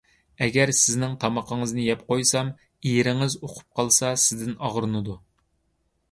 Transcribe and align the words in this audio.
ئەگەر 0.43 0.69
سىزنىڭ 0.75 1.11
تامىقىڭىزنى 1.23 1.83
يەپ 1.87 1.99
قويسام، 2.07 2.49
ئېرىڭىز 2.91 3.35
ئۇقۇپ 3.41 3.77
قالسا 3.81 4.09
سىزدىن 4.23 4.57
ئاغرىنىدۇ. 4.69 5.19